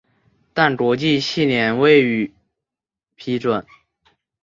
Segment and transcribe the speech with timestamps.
[0.55, 2.33] 但国际汽联未予
[3.15, 3.63] 批准。